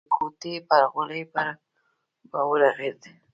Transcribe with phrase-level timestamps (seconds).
[0.05, 1.23] د کوټې پر غولي
[2.29, 2.99] به ورغړېد.